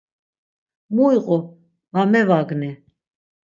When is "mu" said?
0.93-1.03